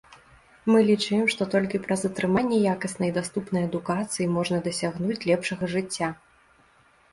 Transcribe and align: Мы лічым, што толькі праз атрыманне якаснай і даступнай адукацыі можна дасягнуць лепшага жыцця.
Мы 0.71 0.79
лічым, 0.85 1.19
што 1.33 1.41
толькі 1.55 1.81
праз 1.83 2.01
атрыманне 2.09 2.57
якаснай 2.73 3.09
і 3.13 3.15
даступнай 3.19 3.69
адукацыі 3.69 4.29
можна 4.41 4.57
дасягнуць 4.71 5.21
лепшага 5.29 5.73
жыцця. 5.77 6.13